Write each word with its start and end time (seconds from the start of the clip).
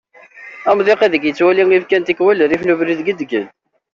Amḍiq 0.69 1.01
ideg 1.05 1.23
yettwali 1.25 1.63
ibkan 1.77 2.03
tikwal 2.03 2.39
rrif 2.47 2.63
n 2.65 2.73
ubrid 2.73 2.99
gedged. 3.07 3.45